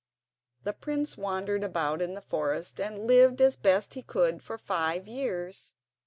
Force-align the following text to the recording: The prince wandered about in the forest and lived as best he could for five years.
The 0.63 0.73
prince 0.73 1.15
wandered 1.15 1.63
about 1.63 2.01
in 2.01 2.15
the 2.15 2.23
forest 2.23 2.79
and 2.79 3.05
lived 3.05 3.39
as 3.39 3.55
best 3.55 3.93
he 3.93 4.01
could 4.01 4.41
for 4.41 4.57
five 4.57 5.07
years. 5.07 5.75